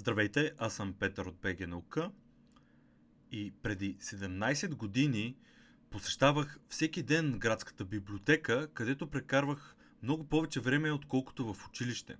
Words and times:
Здравейте, 0.00 0.52
аз 0.58 0.74
съм 0.74 0.92
Петър 0.92 1.26
от 1.26 1.36
БГ 1.42 1.68
Наука 1.68 2.10
и 3.32 3.52
преди 3.62 3.96
17 3.96 4.74
години 4.74 5.36
посещавах 5.90 6.58
всеки 6.68 7.02
ден 7.02 7.38
градската 7.38 7.84
библиотека, 7.84 8.68
където 8.74 9.10
прекарвах 9.10 9.76
много 10.02 10.28
повече 10.28 10.60
време, 10.60 10.92
отколкото 10.92 11.54
в 11.54 11.66
училище. 11.68 12.16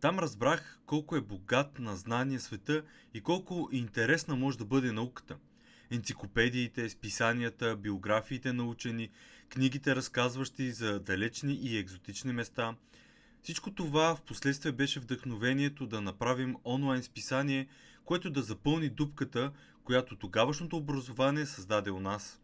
Там 0.00 0.18
разбрах 0.18 0.80
колко 0.86 1.16
е 1.16 1.20
богат 1.20 1.78
на 1.78 1.96
знание 1.96 2.38
света 2.38 2.82
и 3.14 3.20
колко 3.20 3.68
интересна 3.72 4.36
може 4.36 4.58
да 4.58 4.64
бъде 4.64 4.92
науката. 4.92 5.36
Енциклопедиите, 5.90 6.88
списанията, 6.88 7.76
биографиите 7.76 8.52
на 8.52 8.64
учени, 8.64 9.10
книгите 9.48 9.96
разказващи 9.96 10.72
за 10.72 11.00
далечни 11.00 11.54
и 11.54 11.78
екзотични 11.78 12.32
места– 12.32 12.76
всичко 13.44 13.74
това 13.74 14.16
в 14.16 14.22
последствие 14.22 14.72
беше 14.72 15.00
вдъхновението 15.00 15.86
да 15.86 16.00
направим 16.00 16.56
онлайн 16.64 17.02
списание, 17.02 17.66
което 18.04 18.30
да 18.30 18.42
запълни 18.42 18.88
дупката, 18.88 19.52
която 19.84 20.16
тогавашното 20.16 20.76
образование 20.76 21.46
създаде 21.46 21.90
у 21.90 22.00
нас. 22.00 22.40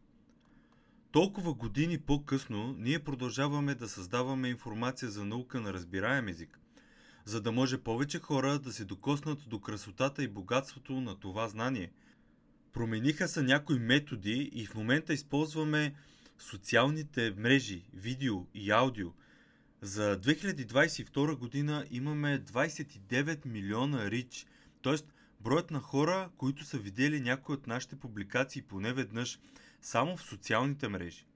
Толкова 1.12 1.54
години 1.54 1.98
по-късно 1.98 2.74
ние 2.78 2.98
продължаваме 2.98 3.74
да 3.74 3.88
създаваме 3.88 4.48
информация 4.48 5.10
за 5.10 5.24
наука 5.24 5.60
на 5.60 5.72
разбираем 5.72 6.28
език, 6.28 6.60
за 7.24 7.40
да 7.40 7.52
може 7.52 7.78
повече 7.78 8.18
хора 8.18 8.58
да 8.58 8.72
се 8.72 8.84
докоснат 8.84 9.48
до 9.48 9.60
красотата 9.60 10.22
и 10.22 10.28
богатството 10.28 10.92
на 10.92 11.20
това 11.20 11.48
знание. 11.48 11.92
Промениха 12.72 13.28
се 13.28 13.42
някои 13.42 13.78
методи 13.78 14.50
и 14.52 14.66
в 14.66 14.74
момента 14.74 15.12
използваме 15.12 15.94
социалните 16.38 17.34
мрежи, 17.36 17.84
видео 17.92 18.46
и 18.54 18.70
аудио– 18.70 19.12
за 19.82 20.20
2022 20.20 21.36
година 21.36 21.86
имаме 21.90 22.44
29 22.44 23.46
милиона 23.46 24.10
рич, 24.10 24.46
т.е. 24.82 24.94
броят 25.40 25.70
на 25.70 25.80
хора, 25.80 26.30
които 26.36 26.64
са 26.64 26.78
видели 26.78 27.20
някои 27.20 27.54
от 27.54 27.66
нашите 27.66 27.96
публикации 27.96 28.62
поне 28.62 28.92
веднъж 28.92 29.38
само 29.82 30.16
в 30.16 30.22
социалните 30.22 30.88
мрежи. 30.88 31.26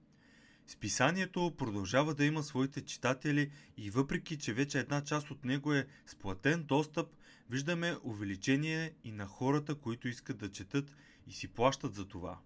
Списанието 0.67 1.55
продължава 1.59 2.15
да 2.15 2.25
има 2.25 2.43
своите 2.43 2.81
читатели 2.81 3.51
и 3.77 3.91
въпреки, 3.91 4.39
че 4.39 4.55
вече 4.55 4.79
една 4.79 5.05
част 5.05 5.31
от 5.31 5.45
него 5.45 5.73
е 5.73 5.87
с 6.07 6.15
платен 6.15 6.63
достъп, 6.63 7.09
виждаме 7.51 7.97
увеличение 8.03 8.93
и 9.05 9.13
на 9.13 9.27
хората, 9.27 9.75
които 9.75 10.09
искат 10.09 10.39
да 10.39 10.53
четат 10.53 10.97
и 11.27 11.33
си 11.33 11.49
плащат 11.49 11.95
за 11.95 12.09
това. 12.09 12.39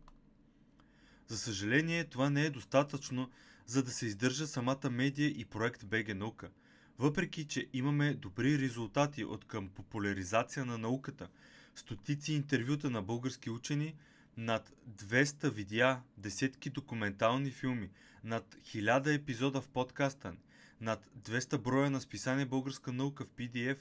За 1.27 1.39
съжаление, 1.39 2.05
това 2.05 2.31
не 2.31 2.45
е 2.45 2.51
достатъчно, 2.51 3.31
за 3.69 3.83
да 3.83 3.91
се 3.91 4.07
издържа 4.07 4.47
самата 4.47 4.91
медия 4.91 5.29
и 5.29 5.45
проект 5.45 5.87
БГ 5.87 6.17
Наука. 6.17 6.51
Въпреки, 6.99 7.45
че 7.45 7.69
имаме 7.73 8.15
добри 8.15 8.59
резултати 8.59 9.25
от 9.25 9.45
към 9.45 9.69
популяризация 9.69 10.65
на 10.65 10.79
науката, 10.79 11.29
стотици 11.75 12.33
интервюта 12.33 12.91
на 12.91 13.03
български 13.03 13.51
учени, 13.51 13.95
над 14.37 14.73
200 14.91 15.51
видеа, 15.51 16.01
десетки 16.17 16.71
документални 16.71 17.51
филми, 17.51 17.91
над 18.25 18.57
1000 18.65 19.15
епизода 19.15 19.61
в 19.61 19.69
подкаста, 19.69 20.33
над 20.81 21.09
200 21.19 21.59
броя 21.59 21.91
на 21.91 22.01
списание 22.01 22.47
Българска 22.47 22.93
наука 22.93 23.25
в 23.25 23.31
PDF 23.31 23.79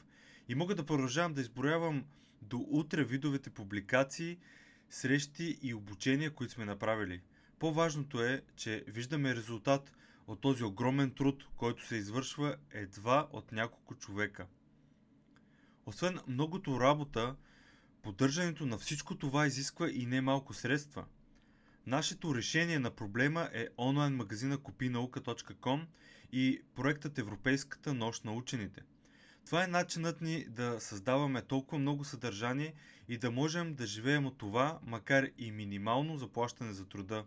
и 0.49 0.55
мога 0.55 0.75
да 0.75 0.85
продължавам 0.85 1.33
да 1.33 1.41
изброявам 1.41 2.05
до 2.41 2.65
утре 2.69 3.03
видовете 3.03 3.49
публикации, 3.49 4.37
срещи 4.89 5.57
и 5.61 5.73
обучения, 5.73 6.31
които 6.31 6.53
сме 6.53 6.65
направили– 6.65 7.21
по-важното 7.59 8.23
е, 8.23 8.41
че 8.55 8.83
виждаме 8.87 9.35
резултат 9.35 9.91
от 10.27 10.41
този 10.41 10.63
огромен 10.63 11.11
труд, 11.11 11.47
който 11.55 11.87
се 11.87 11.95
извършва 11.95 12.55
едва 12.71 13.27
от 13.31 13.51
няколко 13.51 13.95
човека. 13.95 14.47
Освен 15.85 16.19
многото 16.27 16.79
работа, 16.79 17.35
поддържането 18.01 18.65
на 18.65 18.77
всичко 18.77 19.17
това 19.17 19.47
изисква 19.47 19.89
и 19.89 20.05
немалко 20.05 20.53
средства. 20.53 21.05
Нашето 21.87 22.35
решение 22.35 22.79
на 22.79 22.91
проблема 22.91 23.49
е 23.53 23.67
онлайн 23.77 24.15
магазина 24.15 24.57
купинаука.com 24.57 25.85
и 26.31 26.61
проектът 26.75 27.17
Европейската 27.17 27.93
нощ 27.93 28.25
на 28.25 28.33
учените. 28.33 28.81
Това 29.45 29.63
е 29.63 29.67
начинът 29.67 30.21
ни 30.21 30.45
да 30.49 30.79
създаваме 30.79 31.41
толкова 31.41 31.79
много 31.79 32.03
съдържание 32.03 32.73
и 33.07 33.17
да 33.17 33.31
можем 33.31 33.75
да 33.75 33.85
живеем 33.85 34.25
от 34.25 34.37
това, 34.37 34.79
макар 34.83 35.27
и 35.37 35.51
минимално 35.51 36.17
заплащане 36.17 36.73
за 36.73 36.85
труда. 36.85 37.25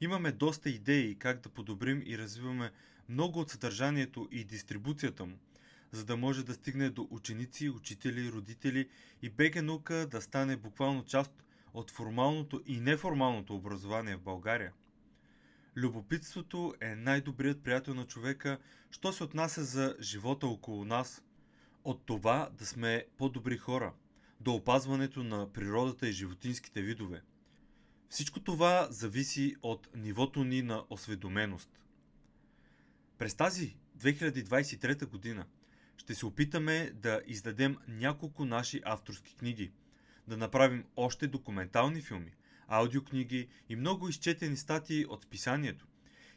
Имаме 0.00 0.32
доста 0.32 0.70
идеи 0.70 1.14
как 1.14 1.40
да 1.40 1.48
подобрим 1.48 2.02
и 2.06 2.18
развиваме 2.18 2.70
много 3.08 3.40
от 3.40 3.50
съдържанието 3.50 4.28
и 4.30 4.44
дистрибуцията 4.44 5.26
му, 5.26 5.38
за 5.92 6.04
да 6.04 6.16
може 6.16 6.44
да 6.44 6.54
стигне 6.54 6.90
до 6.90 7.08
ученици, 7.10 7.70
учители, 7.70 8.32
родители 8.32 8.88
и 9.22 9.30
БГ 9.30 9.62
наука 9.62 10.06
да 10.10 10.22
стане 10.22 10.56
буквално 10.56 11.04
част 11.04 11.44
от 11.74 11.90
формалното 11.90 12.62
и 12.66 12.80
неформалното 12.80 13.54
образование 13.54 14.16
в 14.16 14.20
България. 14.20 14.72
Любопитството 15.76 16.74
е 16.80 16.94
най-добрият 16.94 17.62
приятел 17.62 17.94
на 17.94 18.06
човека, 18.06 18.58
що 18.90 19.12
се 19.12 19.24
отнася 19.24 19.64
за 19.64 19.96
живота 20.00 20.46
около 20.46 20.84
нас. 20.84 21.22
От 21.84 22.06
това 22.06 22.50
да 22.58 22.66
сме 22.66 23.04
по-добри 23.18 23.56
хора, 23.56 23.92
до 24.40 24.54
опазването 24.54 25.24
на 25.24 25.52
природата 25.52 26.08
и 26.08 26.12
животинските 26.12 26.82
видове– 26.82 27.22
всичко 28.08 28.40
това 28.40 28.88
зависи 28.90 29.56
от 29.62 29.88
нивото 29.94 30.44
ни 30.44 30.62
на 30.62 30.84
осведоменост. 30.90 31.70
През 33.18 33.34
тази 33.34 33.76
2023 33.98 35.06
година 35.06 35.46
ще 35.96 36.14
се 36.14 36.26
опитаме 36.26 36.90
да 36.94 37.20
издадем 37.26 37.76
няколко 37.88 38.44
наши 38.44 38.80
авторски 38.84 39.34
книги, 39.34 39.72
да 40.28 40.36
направим 40.36 40.84
още 40.96 41.26
документални 41.26 42.02
филми, 42.02 42.32
аудиокниги 42.68 43.48
и 43.68 43.76
много 43.76 44.08
изчетени 44.08 44.56
статии 44.56 45.06
от 45.06 45.22
списанието, 45.22 45.86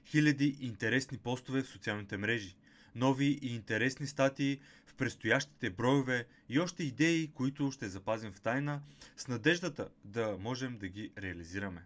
хиляди 0.06 0.58
интересни 0.60 1.18
постове 1.18 1.62
в 1.62 1.68
социалните 1.68 2.18
мрежи, 2.18 2.56
нови 2.96 3.40
и 3.42 3.56
интересни 3.56 4.08
статии 4.08 4.60
предстоящите 5.00 5.70
броеве 5.70 6.26
и 6.50 6.60
още 6.60 6.84
идеи, 6.84 7.32
които 7.34 7.72
ще 7.72 7.90
запазим 7.90 8.32
в 8.32 8.42
тайна, 8.42 8.82
с 9.18 9.28
надеждата 9.28 9.90
да 10.04 10.38
можем 10.40 10.78
да 10.78 10.88
ги 10.88 11.12
реализираме. 11.18 11.86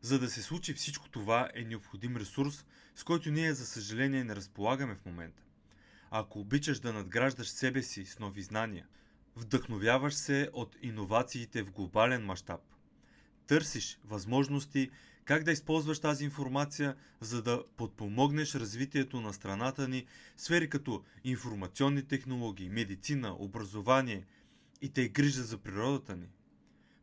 За 0.00 0.18
да 0.18 0.30
се 0.30 0.42
случи 0.42 0.74
всичко 0.74 1.08
това 1.08 1.50
е 1.54 1.64
необходим 1.64 2.16
ресурс, 2.16 2.64
с 2.94 3.04
който 3.04 3.30
ние 3.30 3.54
за 3.54 3.66
съжаление 3.66 4.24
не 4.24 4.36
разполагаме 4.36 4.94
в 4.94 5.04
момента. 5.06 5.42
Ако 6.10 6.40
обичаш 6.40 6.80
да 6.80 6.92
надграждаш 6.92 7.48
себе 7.48 7.82
си 7.82 8.04
с 8.04 8.18
нови 8.18 8.42
знания, 8.42 8.86
вдъхновяваш 9.36 10.14
се 10.14 10.50
от 10.52 10.76
иновациите 10.82 11.62
в 11.62 11.72
глобален 11.72 12.24
мащаб, 12.24 12.60
търсиш 13.46 13.98
възможности 14.04 14.90
как 15.26 15.44
да 15.44 15.52
използваш 15.52 16.00
тази 16.00 16.24
информация, 16.24 16.96
за 17.20 17.42
да 17.42 17.64
подпомогнеш 17.76 18.54
развитието 18.54 19.20
на 19.20 19.32
страната 19.32 19.88
ни 19.88 20.06
сфери 20.36 20.70
като 20.70 21.04
информационни 21.24 22.02
технологии, 22.02 22.68
медицина, 22.68 23.36
образование 23.38 24.26
и 24.82 24.88
те 24.88 25.08
грижа 25.08 25.42
за 25.42 25.58
природата 25.58 26.16
ни. 26.16 26.26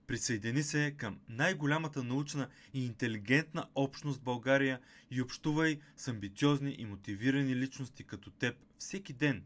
Присъедини 0.07 0.63
се 0.63 0.95
към 0.97 1.19
най-голямата 1.29 2.03
научна 2.03 2.47
и 2.73 2.85
интелигентна 2.85 3.65
общност 3.75 4.19
в 4.19 4.23
България 4.23 4.79
и 5.11 5.21
общувай 5.21 5.79
с 5.97 6.07
амбициозни 6.07 6.75
и 6.79 6.85
мотивирани 6.85 7.55
личности 7.55 8.03
като 8.03 8.31
теб 8.31 8.55
всеки 8.77 9.13
ден. 9.13 9.43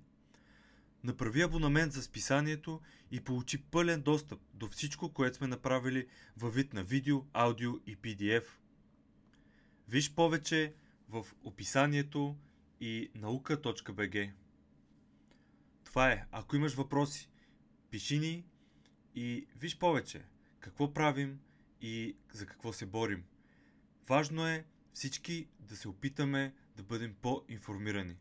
Направи 1.03 1.41
абонамент 1.41 1.93
за 1.93 2.03
списанието 2.03 2.81
и 3.11 3.21
получи 3.21 3.61
пълен 3.61 4.01
достъп 4.01 4.39
до 4.53 4.67
всичко, 4.67 5.13
което 5.13 5.37
сме 5.37 5.47
направили 5.47 6.07
във 6.37 6.55
вид 6.55 6.73
на 6.73 6.83
видео, 6.83 7.21
аудио 7.33 7.71
и 7.87 7.97
PDF– 7.97 8.43
Виж 9.89 10.13
повече 10.15 10.73
в 11.09 11.25
описанието 11.43 12.37
и 12.81 13.09
наука.бг. 13.15 14.33
Това 15.83 16.11
е. 16.11 16.25
Ако 16.31 16.55
имаш 16.55 16.73
въпроси, 16.73 17.29
пиши 17.89 18.19
ни 18.19 18.45
и 19.15 19.47
виж 19.55 19.77
повече 19.77 20.25
какво 20.59 20.93
правим 20.93 21.39
и 21.81 22.15
за 22.33 22.45
какво 22.45 22.73
се 22.73 22.85
борим. 22.85 23.23
Важно 24.09 24.47
е 24.47 24.65
всички 24.93 25.47
да 25.59 25.75
се 25.75 25.87
опитаме 25.87 26.53
да 26.75 26.83
бъдем 26.83 27.15
по-информирани. 27.21 28.17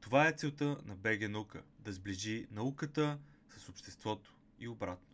Това 0.00 0.28
е 0.28 0.32
целта 0.32 0.78
на 0.84 0.96
БГ 0.96 1.30
Наука– 1.30 1.62
да 1.78 1.92
сближи 1.92 2.46
науката 2.50 3.18
с 3.58 3.68
обществото 3.68 4.34
и 4.58 4.68
обратно. 4.68 5.09